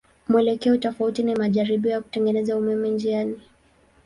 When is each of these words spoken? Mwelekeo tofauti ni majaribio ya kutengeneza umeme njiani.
Mwelekeo 0.29 0.77
tofauti 0.77 1.23
ni 1.23 1.35
majaribio 1.35 1.91
ya 1.91 2.01
kutengeneza 2.01 2.57
umeme 2.57 2.89
njiani. 2.89 3.41